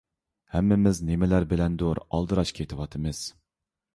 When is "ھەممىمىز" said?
0.53-1.01